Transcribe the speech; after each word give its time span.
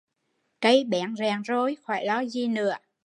Cây 0.61 0.83
bén 0.85 1.15
rẹn 1.15 1.41
rồi 1.41 1.77
khỏi 1.85 2.05
lo 2.05 2.25
gì 2.25 2.47
nữa 2.47 2.73